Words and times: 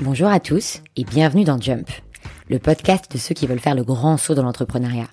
Bonjour 0.00 0.28
à 0.28 0.40
tous 0.40 0.82
et 0.96 1.04
bienvenue 1.04 1.44
dans 1.44 1.60
Jump, 1.60 1.88
le 2.48 2.58
podcast 2.58 3.10
de 3.12 3.18
ceux 3.18 3.34
qui 3.34 3.46
veulent 3.46 3.58
faire 3.58 3.74
le 3.74 3.84
grand 3.84 4.16
saut 4.16 4.34
dans 4.34 4.42
l'entrepreneuriat. 4.42 5.08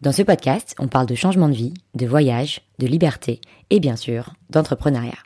Dans 0.00 0.12
ce 0.12 0.22
podcast, 0.22 0.74
on 0.78 0.88
parle 0.88 1.06
de 1.06 1.14
changement 1.14 1.48
de 1.48 1.54
vie, 1.54 1.74
de 1.94 2.06
voyage, 2.06 2.62
de 2.78 2.86
liberté 2.86 3.40
et 3.70 3.80
bien 3.80 3.96
sûr 3.96 4.34
d'entrepreneuriat. 4.50 5.18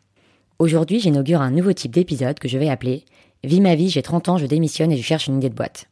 Aujourd'hui, 0.59 1.01
j'inaugure 1.01 1.41
un 1.41 1.51
nouveau 1.51 1.73
type 1.73 1.93
d'épisode 1.93 2.39
que 2.39 2.49
je 2.49 2.59
vais 2.59 2.69
appeler 2.69 3.05
Vie 3.45 3.61
ma 3.61 3.75
vie, 3.75 3.89
j'ai 3.89 4.03
30 4.03 4.29
ans, 4.29 4.39
je 4.39 4.47
démissionne 4.47 4.93
et 4.93 4.97
je 4.97 5.03
cherche 5.03 5.27
une 5.27 5.39
idée 5.39 5.49
de 5.49 5.55
boîte. 5.55 5.90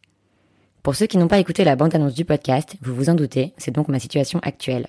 Pour 0.82 0.94
ceux 0.94 1.06
qui 1.06 1.18
n'ont 1.18 1.28
pas 1.28 1.38
écouté 1.38 1.64
la 1.64 1.76
bande-annonce 1.76 2.14
du 2.14 2.24
podcast, 2.24 2.76
vous 2.82 2.94
vous 2.94 3.10
en 3.10 3.14
doutez, 3.14 3.52
c'est 3.58 3.74
donc 3.74 3.88
ma 3.88 3.98
situation 3.98 4.38
actuelle. 4.42 4.86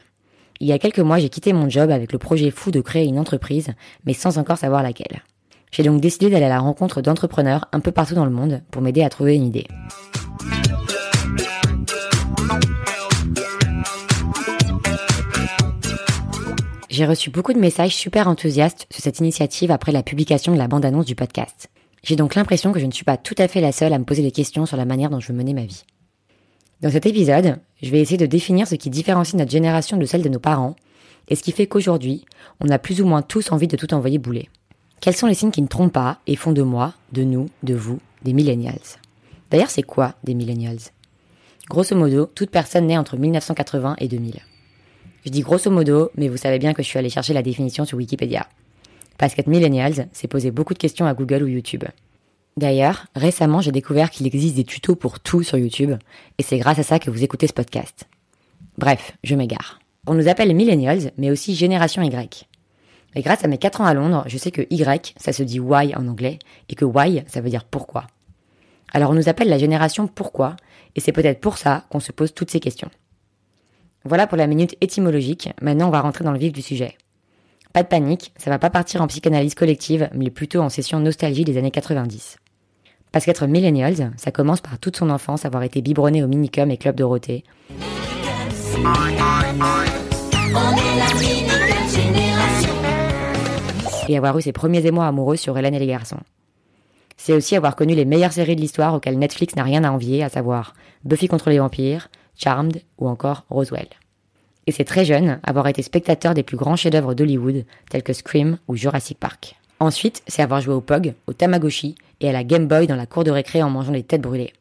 Il 0.60 0.68
y 0.68 0.72
a 0.72 0.80
quelques 0.80 1.00
mois, 1.00 1.20
j'ai 1.20 1.30
quitté 1.30 1.52
mon 1.52 1.70
job 1.70 1.90
avec 1.90 2.12
le 2.12 2.20
projet 2.20 2.52
fou 2.52 2.72
de 2.72 2.82
créer 2.82 3.06
une 3.06 3.20
entreprise, 3.20 3.70
mais 4.06 4.14
sans 4.14 4.38
encore 4.38 4.58
savoir 4.58 4.84
laquelle. 4.84 5.24
J'ai 5.72 5.84
donc 5.84 6.02
décidé 6.02 6.30
d'aller 6.30 6.46
à 6.46 6.50
la 6.50 6.60
rencontre 6.60 7.02
d'entrepreneurs 7.02 7.68
un 7.72 7.80
peu 7.80 7.92
partout 7.92 8.16
dans 8.16 8.26
le 8.26 8.32
monde 8.32 8.62
pour 8.72 8.82
m'aider 8.82 9.04
à 9.04 9.10
trouver 9.10 9.36
une 9.36 9.46
idée. 9.46 9.68
J'ai 16.90 17.06
reçu 17.06 17.30
beaucoup 17.30 17.54
de 17.54 17.60
messages 17.60 17.96
super 17.96 18.28
enthousiastes 18.28 18.86
sur 18.92 19.02
cette 19.02 19.20
initiative 19.20 19.72
après 19.72 19.92
la 19.92 20.04
publication 20.04 20.54
de 20.54 20.58
la 20.58 20.68
bande-annonce 20.68 21.06
du 21.06 21.16
podcast. 21.16 21.70
J'ai 22.04 22.16
donc 22.16 22.36
l'impression 22.36 22.72
que 22.72 22.80
je 22.80 22.86
ne 22.86 22.92
suis 22.92 23.06
pas 23.06 23.18
tout 23.18 23.36
à 23.38 23.48
fait 23.48 23.62
la 23.62 23.72
seule 23.72 23.94
à 23.94 24.00
me 24.00 24.06
poser 24.06 24.22
des 24.22 24.32
questions 24.32 24.66
sur 24.66 24.78
la 24.78 24.86
manière 24.86 25.10
dont 25.10 25.20
je 25.20 25.28
veux 25.28 25.38
mener 25.38 25.54
ma 25.54 25.66
vie. 25.66 25.84
Dans 26.82 26.92
cet 26.92 27.06
épisode, 27.06 27.58
je 27.82 27.90
vais 27.90 28.00
essayer 28.00 28.18
de 28.18 28.26
définir 28.26 28.68
ce 28.68 28.76
qui 28.76 28.90
différencie 28.90 29.38
notre 29.38 29.52
génération 29.52 29.98
de 29.98 30.06
celle 30.06 30.22
de 30.22 30.30
nos 30.30 30.40
parents 30.40 30.76
et 31.28 31.36
ce 31.36 31.44
qui 31.44 31.52
fait 31.52 31.68
qu'aujourd'hui, 31.68 32.26
on 32.62 32.70
a 32.70 32.80
plus 32.80 33.02
ou 33.02 33.06
moins 33.06 33.22
tous 33.22 33.52
envie 33.52 33.68
de 33.68 33.76
tout 33.76 33.94
envoyer 33.94 34.18
bouler. 34.18 34.50
Quels 35.02 35.16
sont 35.16 35.28
les 35.28 35.34
signes 35.34 35.52
qui 35.52 35.62
ne 35.62 35.68
trompent 35.68 35.94
pas 35.94 36.20
et 36.28 36.36
font 36.36 36.52
de 36.52 36.62
moi, 36.62 36.94
de 37.12 37.24
nous, 37.24 37.50
de 37.64 37.74
vous, 37.74 38.00
des 38.24 38.34
millennials? 38.34 38.80
D'ailleurs, 39.52 39.70
c'est 39.70 39.84
quoi 39.84 40.16
des 40.24 40.34
millennials? 40.34 40.92
Grosso 41.70 41.96
modo, 41.96 42.26
toute 42.26 42.50
personne 42.50 42.88
née 42.88 42.98
entre 42.98 43.18
1980 43.18 43.98
et 44.00 44.08
2000. 44.08 44.40
Je 45.26 45.30
dis 45.30 45.42
grosso 45.42 45.70
modo, 45.70 46.12
mais 46.16 46.30
vous 46.30 46.38
savez 46.38 46.60
bien 46.60 46.74
que 46.74 46.82
je 46.82 46.88
suis 46.88 46.98
allé 46.98 47.10
chercher 47.10 47.34
la 47.34 47.44
définition 47.44 47.86
sur 47.86 47.98
Wikipédia. 47.98 48.48
Parce 49.20 49.36
qu'être 49.36 49.48
millennials, 49.48 50.08
c'est 50.14 50.30
poser 50.30 50.50
beaucoup 50.50 50.74
de 50.74 50.80
questions 50.80 51.06
à 51.06 51.14
Google 51.14 51.44
ou 51.44 51.48
YouTube. 51.48 51.84
D'ailleurs, 52.58 53.06
récemment, 53.16 53.60
j'ai 53.60 53.74
découvert 53.74 54.10
qu'il 54.10 54.26
existe 54.26 54.56
des 54.56 54.64
tutos 54.64 54.96
pour 54.96 55.20
tout 55.20 55.44
sur 55.44 55.58
YouTube, 55.58 55.94
et 56.38 56.44
c'est 56.44 56.58
grâce 56.58 56.80
à 56.80 56.84
ça 56.84 57.00
que 57.00 57.12
vous 57.12 57.24
écoutez 57.24 57.46
ce 57.46 57.54
podcast. 57.54 58.08
Bref, 58.78 59.18
je 59.26 59.36
m'égare. 59.36 59.80
On 60.08 60.14
nous 60.14 60.30
appelle 60.30 60.56
millennials, 60.56 61.12
mais 61.18 61.32
aussi 61.32 61.54
génération 61.54 62.02
Y. 62.02 62.48
Et 63.16 63.22
grâce 63.22 63.44
à 63.44 63.50
mes 63.50 63.58
4 63.58 63.82
ans 63.82 63.86
à 63.86 63.94
Londres, 63.94 64.24
je 64.28 64.38
sais 64.38 64.52
que 64.52 64.66
Y, 64.70 65.14
ça 65.18 65.34
se 65.34 65.44
dit 65.44 65.60
why 65.60 65.94
en 65.96 66.08
anglais, 66.08 66.40
et 66.70 66.76
que 66.76 66.86
why, 66.86 67.24
ça 67.28 67.42
veut 67.42 67.50
dire 67.50 67.66
pourquoi. 67.66 68.08
Alors 68.94 69.12
on 69.12 69.16
nous 69.16 69.28
appelle 69.28 69.50
la 69.50 69.58
génération 69.58 70.08
pourquoi, 70.08 70.56
et 70.96 71.02
c'est 71.02 71.12
peut-être 71.12 71.42
pour 71.42 71.58
ça 71.58 71.86
qu'on 71.90 72.00
se 72.00 72.14
pose 72.14 72.34
toutes 72.34 72.52
ces 72.52 72.62
questions. 72.62 72.90
Voilà 74.06 74.28
pour 74.28 74.38
la 74.38 74.48
minute 74.48 74.78
étymologique, 74.80 75.50
maintenant 75.62 75.90
on 75.90 75.92
va 75.92 76.00
rentrer 76.00 76.24
dans 76.24 76.32
le 76.32 76.40
vif 76.40 76.54
du 76.54 76.62
sujet. 76.62 76.96
Pas 77.72 77.84
de 77.84 77.88
panique, 77.88 78.34
ça 78.36 78.50
va 78.50 78.58
pas 78.58 78.72
partir 78.72 79.00
en 79.04 79.08
psychanalyse 79.08 79.54
collective, 79.54 80.10
mais 80.16 80.32
plutôt 80.32 80.62
en 80.62 80.70
session 80.70 81.00
nostalgie 81.00 81.46
des 81.46 81.56
années 81.58 81.70
90. 81.70 82.38
Parce 83.12 83.26
qu'être 83.26 83.46
millennials, 83.46 84.12
ça 84.18 84.32
commence 84.32 84.60
par 84.60 84.80
toute 84.80 84.98
son 84.98 85.12
enfance 85.12 85.46
avoir 85.46 85.62
été 85.62 85.84
biberonné 85.84 86.24
au 86.24 86.28
Minicum 86.28 86.72
et 86.72 86.78
Club 86.78 86.96
Dorothée. 86.96 87.44
Et 94.08 94.18
avoir 94.18 94.40
eu 94.40 94.42
ses 94.42 94.52
premiers 94.52 94.88
émois 94.88 95.06
amoureux 95.06 95.36
sur 95.36 95.56
Hélène 95.56 95.76
et 95.76 95.80
les 95.80 95.86
garçons. 95.86 96.22
C'est 97.18 97.34
aussi 97.34 97.56
avoir 97.56 97.76
connu 97.76 97.94
les 97.94 98.06
meilleures 98.06 98.32
séries 98.32 98.56
de 98.56 98.62
l'histoire 98.62 98.96
auxquelles 98.96 99.20
Netflix 99.20 99.56
n'a 99.56 99.64
rien 99.64 99.84
à 99.84 99.92
envier, 99.92 100.24
à 100.24 100.30
savoir 100.30 100.74
Buffy 101.04 101.28
contre 101.28 101.52
les 101.52 101.60
vampires, 101.60 102.10
Charmed 102.36 102.82
ou 102.98 103.08
encore 103.08 103.46
Roswell 103.52 103.90
et 104.68 104.72
c'est 104.72 104.86
très 104.86 105.06
jeune 105.06 105.40
avoir 105.44 105.68
été 105.68 105.82
spectateur 105.82 106.34
des 106.34 106.44
plus 106.44 106.58
grands 106.58 106.76
chefs-d'œuvre 106.76 107.14
d'Hollywood, 107.14 107.66
tels 107.90 108.04
que 108.04 108.14
Scream 108.14 108.58
ou 108.68 108.76
Jurassic 108.76 109.20
Park. 109.20 109.56
Ensuite, 109.80 110.22
c'est 110.28 110.42
avoir 110.42 110.62
joué 110.62 110.74
au 110.74 110.82
POG, 110.82 111.14
au 111.28 111.34
Tamagotchi 111.34 111.96
et 112.20 112.30
à 112.30 112.34
la 112.34 112.44
Game 112.44 112.68
Boy 112.68 112.86
dans 112.86 112.96
la 112.96 113.06
cour 113.06 113.24
de 113.24 113.32
récré 113.32 113.64
en 113.64 113.70
mangeant 113.70 113.94
des 113.94 114.04
têtes 114.04 114.22
brûlées. 114.22 114.54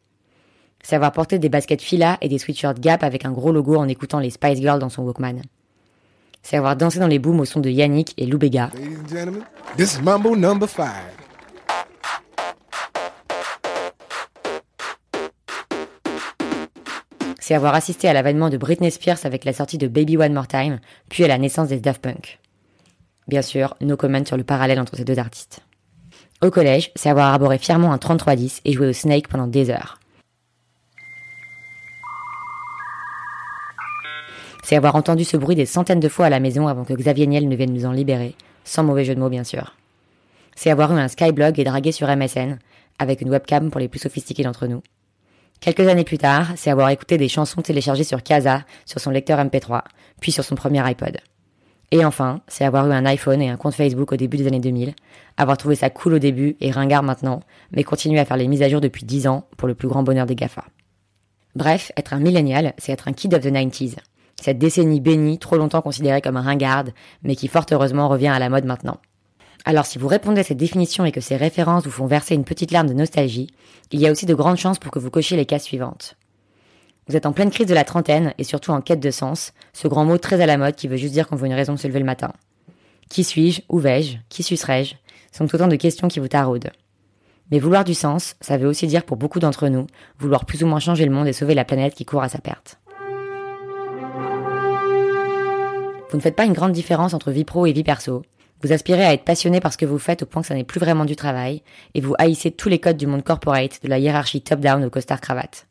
C'est 0.82 0.96
avoir 0.96 1.12
porté 1.12 1.38
des 1.38 1.48
baskets 1.48 1.82
Fila 1.82 2.18
et 2.20 2.28
des 2.28 2.38
sweatshirts 2.38 2.80
Gap 2.80 3.02
avec 3.02 3.24
un 3.24 3.32
gros 3.32 3.52
logo 3.52 3.76
en 3.76 3.88
écoutant 3.88 4.20
les 4.20 4.30
Spice 4.30 4.60
Girls 4.60 4.78
dans 4.78 4.88
son 4.88 5.02
Walkman. 5.02 5.42
C'est 6.42 6.56
avoir 6.56 6.76
dansé 6.76 7.00
dans 7.00 7.08
les 7.08 7.18
booms 7.18 7.40
au 7.40 7.44
son 7.44 7.60
de 7.60 7.68
Yannick 7.68 8.14
et 8.16 8.26
Lou 8.26 8.38
Bega. 8.38 8.70
Mambo 10.02 10.36
number 10.36 10.68
c'est 17.38 17.54
avoir 17.54 17.74
assisté 17.74 18.08
à 18.08 18.12
l'avènement 18.12 18.50
de 18.50 18.56
Britney 18.56 18.90
Spears 18.90 19.24
avec 19.24 19.44
la 19.44 19.52
sortie 19.52 19.78
de 19.78 19.88
Baby 19.88 20.16
One 20.16 20.34
More 20.34 20.48
Time, 20.48 20.80
puis 21.08 21.24
à 21.24 21.28
la 21.28 21.38
naissance 21.38 21.68
des 21.68 21.80
Daft 21.80 22.02
Punk. 22.02 22.38
Bien 23.28 23.42
sûr, 23.42 23.76
no 23.80 23.96
comment 23.96 24.24
sur 24.24 24.36
le 24.36 24.44
parallèle 24.44 24.80
entre 24.80 24.96
ces 24.96 25.04
deux 25.04 25.18
artistes. 25.18 25.60
Au 26.42 26.50
collège, 26.50 26.92
c'est 26.94 27.10
avoir 27.10 27.32
arboré 27.32 27.58
fièrement 27.58 27.92
un 27.92 27.98
3310 27.98 28.62
et 28.64 28.72
joué 28.72 28.88
au 28.88 28.92
Snake 28.92 29.28
pendant 29.28 29.46
des 29.46 29.70
heures. 29.70 29.98
C'est 34.62 34.76
avoir 34.76 34.96
entendu 34.96 35.24
ce 35.24 35.36
bruit 35.36 35.56
des 35.56 35.66
centaines 35.66 36.00
de 36.00 36.08
fois 36.08 36.26
à 36.26 36.30
la 36.30 36.40
maison 36.40 36.68
avant 36.68 36.84
que 36.84 36.92
Xavier 36.92 37.26
Niel 37.26 37.48
ne 37.48 37.56
vienne 37.56 37.72
nous 37.72 37.86
en 37.86 37.92
libérer, 37.92 38.34
sans 38.64 38.84
mauvais 38.84 39.04
jeu 39.04 39.14
de 39.14 39.20
mots 39.20 39.30
bien 39.30 39.44
sûr. 39.44 39.74
C'est 40.56 40.70
avoir 40.70 40.92
eu 40.92 40.98
un 40.98 41.08
Skyblog 41.08 41.58
et 41.58 41.64
dragué 41.64 41.92
sur 41.92 42.08
MSN, 42.08 42.58
avec 42.98 43.20
une 43.20 43.30
webcam 43.30 43.70
pour 43.70 43.80
les 43.80 43.88
plus 43.88 44.00
sophistiqués 44.00 44.42
d'entre 44.42 44.66
nous. 44.66 44.82
Quelques 45.60 45.88
années 45.88 46.04
plus 46.04 46.18
tard, 46.18 46.52
c'est 46.56 46.70
avoir 46.70 46.90
écouté 46.90 47.18
des 47.18 47.28
chansons 47.28 47.62
téléchargées 47.62 48.04
sur 48.04 48.22
Casa, 48.22 48.62
sur 48.86 49.00
son 49.00 49.10
lecteur 49.10 49.38
MP3, 49.40 49.82
puis 50.20 50.30
sur 50.30 50.44
son 50.44 50.54
premier 50.54 50.88
iPod. 50.88 51.18
Et 51.90 52.04
enfin, 52.04 52.42
c'est 52.46 52.64
avoir 52.64 52.86
eu 52.88 52.92
un 52.92 53.06
iPhone 53.06 53.42
et 53.42 53.48
un 53.48 53.56
compte 53.56 53.74
Facebook 53.74 54.12
au 54.12 54.16
début 54.16 54.36
des 54.36 54.46
années 54.46 54.60
2000, 54.60 54.94
avoir 55.36 55.56
trouvé 55.56 55.74
ça 55.74 55.90
cool 55.90 56.14
au 56.14 56.18
début 56.18 56.56
et 56.60 56.70
ringard 56.70 57.02
maintenant, 57.02 57.40
mais 57.72 57.82
continuer 57.82 58.20
à 58.20 58.24
faire 58.24 58.36
les 58.36 58.46
mises 58.46 58.62
à 58.62 58.68
jour 58.68 58.80
depuis 58.80 59.04
10 59.04 59.26
ans 59.26 59.48
pour 59.56 59.66
le 59.66 59.74
plus 59.74 59.88
grand 59.88 60.02
bonheur 60.02 60.26
des 60.26 60.34
GAFA. 60.34 60.64
Bref, 61.56 61.90
être 61.96 62.12
un 62.12 62.20
millénial, 62.20 62.74
c'est 62.78 62.92
être 62.92 63.08
un 63.08 63.12
kid 63.12 63.34
of 63.34 63.40
the 63.40 63.46
90s. 63.46 63.96
Cette 64.40 64.58
décennie 64.58 65.00
bénie, 65.00 65.38
trop 65.38 65.56
longtemps 65.56 65.82
considérée 65.82 66.20
comme 66.20 66.36
un 66.36 66.42
ringard, 66.42 66.84
mais 67.22 67.34
qui 67.34 67.48
fort 67.48 67.66
heureusement 67.72 68.08
revient 68.08 68.28
à 68.28 68.38
la 68.38 68.48
mode 68.48 68.64
maintenant. 68.66 68.98
Alors 69.68 69.84
si 69.84 69.98
vous 69.98 70.08
répondez 70.08 70.40
à 70.40 70.44
cette 70.44 70.56
définition 70.56 71.04
et 71.04 71.12
que 71.12 71.20
ces 71.20 71.36
références 71.36 71.84
vous 71.84 71.90
font 71.90 72.06
verser 72.06 72.34
une 72.34 72.46
petite 72.46 72.70
larme 72.70 72.86
de 72.86 72.94
nostalgie, 72.94 73.48
il 73.92 74.00
y 74.00 74.06
a 74.06 74.10
aussi 74.10 74.24
de 74.24 74.32
grandes 74.32 74.56
chances 74.56 74.78
pour 74.78 74.90
que 74.90 74.98
vous 74.98 75.10
cochiez 75.10 75.36
les 75.36 75.44
cases 75.44 75.64
suivantes. 75.64 76.16
Vous 77.06 77.16
êtes 77.16 77.26
en 77.26 77.34
pleine 77.34 77.50
crise 77.50 77.66
de 77.66 77.74
la 77.74 77.84
trentaine 77.84 78.32
et 78.38 78.44
surtout 78.44 78.70
en 78.70 78.80
quête 78.80 78.98
de 78.98 79.10
sens, 79.10 79.52
ce 79.74 79.86
grand 79.86 80.06
mot 80.06 80.16
très 80.16 80.40
à 80.40 80.46
la 80.46 80.56
mode 80.56 80.74
qui 80.74 80.88
veut 80.88 80.96
juste 80.96 81.12
dire 81.12 81.28
qu'on 81.28 81.36
veut 81.36 81.48
une 81.48 81.52
raison 81.52 81.74
de 81.74 81.78
se 81.78 81.86
lever 81.86 81.98
le 81.98 82.06
matin. 82.06 82.32
Qui 83.10 83.24
suis-je? 83.24 83.60
Où 83.68 83.78
vais-je? 83.78 84.16
Qui 84.30 84.42
sucerai-je? 84.42 84.94
Sont 85.32 85.54
autant 85.54 85.68
de 85.68 85.76
questions 85.76 86.08
qui 86.08 86.18
vous 86.18 86.28
taraudent. 86.28 86.72
Mais 87.50 87.58
vouloir 87.58 87.84
du 87.84 87.92
sens, 87.92 88.36
ça 88.40 88.56
veut 88.56 88.68
aussi 88.68 88.86
dire 88.86 89.04
pour 89.04 89.18
beaucoup 89.18 89.38
d'entre 89.38 89.68
nous, 89.68 89.86
vouloir 90.18 90.46
plus 90.46 90.64
ou 90.64 90.66
moins 90.66 90.80
changer 90.80 91.04
le 91.04 91.12
monde 91.12 91.28
et 91.28 91.34
sauver 91.34 91.54
la 91.54 91.66
planète 91.66 91.94
qui 91.94 92.06
court 92.06 92.22
à 92.22 92.30
sa 92.30 92.38
perte. 92.38 92.78
Vous 96.10 96.16
ne 96.16 96.22
faites 96.22 96.36
pas 96.36 96.46
une 96.46 96.54
grande 96.54 96.72
différence 96.72 97.12
entre 97.12 97.30
vie 97.30 97.44
pro 97.44 97.66
et 97.66 97.72
vie 97.72 97.84
perso, 97.84 98.22
vous 98.62 98.72
aspirez 98.72 99.04
à 99.04 99.12
être 99.12 99.24
passionné 99.24 99.60
par 99.60 99.72
ce 99.72 99.78
que 99.78 99.86
vous 99.86 99.98
faites 99.98 100.22
au 100.22 100.26
point 100.26 100.42
que 100.42 100.48
ça 100.48 100.54
n'est 100.54 100.64
plus 100.64 100.80
vraiment 100.80 101.04
du 101.04 101.16
travail, 101.16 101.62
et 101.94 102.00
vous 102.00 102.14
haïssez 102.18 102.50
tous 102.50 102.68
les 102.68 102.80
codes 102.80 102.96
du 102.96 103.06
monde 103.06 103.22
corporate, 103.22 103.82
de 103.82 103.88
la 103.88 103.98
hiérarchie 103.98 104.40
top-down 104.40 104.84
au 104.84 104.90
costard 104.90 105.20
cravate. 105.20 105.66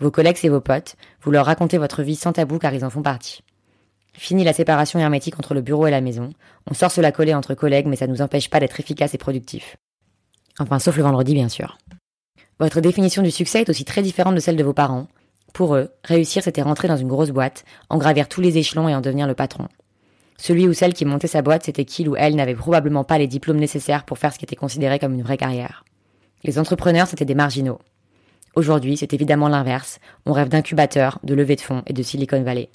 Vos 0.00 0.10
collègues 0.10 0.38
et 0.42 0.48
vos 0.48 0.60
potes, 0.60 0.96
vous 1.22 1.30
leur 1.30 1.46
racontez 1.46 1.78
votre 1.78 2.02
vie 2.02 2.16
sans 2.16 2.32
tabou 2.32 2.58
car 2.58 2.74
ils 2.74 2.84
en 2.84 2.90
font 2.90 3.02
partie. 3.02 3.42
Fini 4.12 4.44
la 4.44 4.52
séparation 4.52 4.98
hermétique 4.98 5.38
entre 5.38 5.54
le 5.54 5.60
bureau 5.60 5.86
et 5.86 5.90
la 5.90 6.00
maison, 6.00 6.30
on 6.70 6.74
sort 6.74 6.90
se 6.90 7.00
la 7.00 7.12
coller 7.12 7.34
entre 7.34 7.54
collègues 7.54 7.86
mais 7.86 7.96
ça 7.96 8.06
ne 8.06 8.12
nous 8.12 8.22
empêche 8.22 8.50
pas 8.50 8.60
d'être 8.60 8.78
efficace 8.80 9.14
et 9.14 9.18
productif. 9.18 9.76
Enfin, 10.58 10.78
sauf 10.78 10.96
le 10.96 11.02
vendredi 11.02 11.34
bien 11.34 11.48
sûr. 11.48 11.78
Votre 12.60 12.80
définition 12.80 13.22
du 13.22 13.30
succès 13.30 13.62
est 13.62 13.70
aussi 13.70 13.84
très 13.84 14.02
différente 14.02 14.34
de 14.34 14.40
celle 14.40 14.56
de 14.56 14.62
vos 14.62 14.72
parents. 14.72 15.08
Pour 15.52 15.74
eux, 15.74 15.90
réussir 16.04 16.42
c'était 16.42 16.62
rentrer 16.62 16.86
dans 16.86 16.96
une 16.96 17.08
grosse 17.08 17.30
boîte, 17.30 17.64
en 17.88 17.98
gravir 17.98 18.28
tous 18.28 18.40
les 18.40 18.58
échelons 18.58 18.88
et 18.88 18.94
en 18.94 19.00
devenir 19.00 19.26
le 19.26 19.34
patron. 19.34 19.68
Celui 20.36 20.68
ou 20.68 20.72
celle 20.72 20.94
qui 20.94 21.04
montait 21.04 21.26
sa 21.26 21.42
boîte, 21.42 21.64
c'était 21.64 21.84
qu'il 21.84 22.08
ou 22.08 22.16
elle 22.16 22.34
n'avait 22.34 22.54
probablement 22.54 23.04
pas 23.04 23.18
les 23.18 23.26
diplômes 23.26 23.58
nécessaires 23.58 24.04
pour 24.04 24.18
faire 24.18 24.32
ce 24.32 24.38
qui 24.38 24.44
était 24.44 24.56
considéré 24.56 24.98
comme 24.98 25.14
une 25.14 25.22
vraie 25.22 25.36
carrière. 25.36 25.84
Les 26.42 26.58
entrepreneurs, 26.58 27.06
c'était 27.06 27.24
des 27.24 27.34
marginaux. 27.34 27.78
Aujourd'hui, 28.56 28.96
c'est 28.96 29.12
évidemment 29.12 29.48
l'inverse. 29.48 29.98
On 30.26 30.32
rêve 30.32 30.48
d'incubateurs, 30.48 31.18
de 31.24 31.34
levée 31.34 31.56
de 31.56 31.60
fonds 31.60 31.82
et 31.86 31.92
de 31.92 32.02
Silicon 32.02 32.42
Valley. 32.42 32.68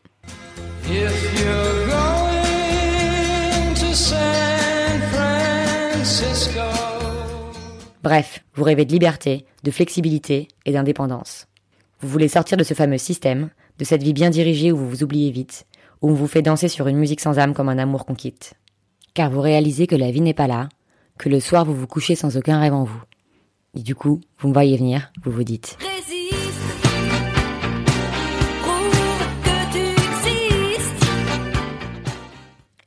Bref, 8.02 8.44
vous 8.56 8.64
rêvez 8.64 8.86
de 8.86 8.92
liberté, 8.92 9.46
de 9.64 9.72
flexibilité 9.72 10.48
et 10.66 10.72
d'indépendance. 10.72 11.48
Vous 12.02 12.08
voulez 12.08 12.30
sortir 12.30 12.58
de 12.58 12.64
ce 12.64 12.74
fameux 12.74 12.98
système, 12.98 13.50
de 13.78 13.86
cette 13.86 14.04
vie 14.04 14.14
bien 14.14 14.30
dirigée 14.30 14.72
où 14.72 14.78
vous 14.78 14.90
vous 14.90 15.04
oubliez 15.04 15.32
vite, 15.32 15.66
où 16.02 16.10
on 16.10 16.14
vous 16.14 16.28
fait 16.28 16.42
danser 16.42 16.68
sur 16.68 16.88
une 16.88 16.98
musique 16.98 17.22
sans 17.22 17.40
âme 17.40 17.54
comme 17.54 17.70
un 17.70 17.78
amour 17.78 18.06
qu'on 18.06 18.16
quitte. 18.16 18.54
Car 19.14 19.30
vous 19.30 19.42
réalisez 19.42 19.88
que 19.88 19.96
la 19.96 20.12
vie 20.12 20.22
n'est 20.22 20.34
pas 20.34 20.48
là, 20.48 20.70
que 21.18 21.30
le 21.30 21.40
soir 21.40 21.66
vous 21.66 21.76
vous 21.76 21.88
couchez 21.88 22.16
sans 22.16 22.38
aucun 22.38 22.60
rêve 22.60 22.74
en 22.74 22.84
vous. 22.84 23.02
Et 23.76 23.82
du 23.82 23.96
coup, 23.96 24.22
vous 24.40 24.48
me 24.48 24.54
voyez 24.54 24.78
venir, 24.78 25.12
vous 25.24 25.32
vous 25.32 25.44
dites. 25.44 25.78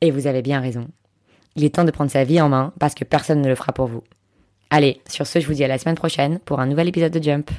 Et 0.00 0.10
vous 0.10 0.26
avez 0.26 0.42
bien 0.42 0.60
raison. 0.60 0.88
Il 1.54 1.64
est 1.64 1.74
temps 1.74 1.84
de 1.84 1.90
prendre 1.90 2.10
sa 2.10 2.24
vie 2.24 2.40
en 2.40 2.48
main 2.48 2.72
parce 2.80 2.94
que 2.94 3.04
personne 3.04 3.40
ne 3.40 3.48
le 3.48 3.54
fera 3.54 3.72
pour 3.72 3.86
vous. 3.86 4.02
Allez, 4.70 5.00
sur 5.08 5.26
ce, 5.26 5.38
je 5.38 5.46
vous 5.46 5.52
dis 5.52 5.64
à 5.64 5.68
la 5.68 5.78
semaine 5.78 5.94
prochaine 5.94 6.38
pour 6.40 6.58
un 6.58 6.66
nouvel 6.66 6.88
épisode 6.88 7.12
de 7.12 7.22
Jump. 7.22 7.50